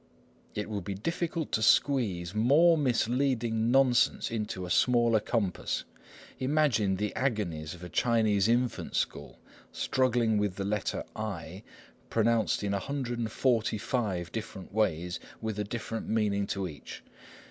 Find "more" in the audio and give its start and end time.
2.33-2.75